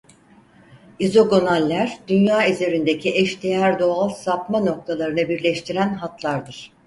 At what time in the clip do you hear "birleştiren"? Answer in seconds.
5.29-5.93